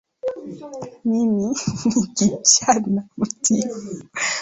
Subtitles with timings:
[1.05, 1.45] Mimi
[1.85, 2.01] ni
[2.47, 4.03] kijana mtiifu